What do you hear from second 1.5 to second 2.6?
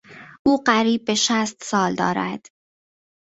سال دارد.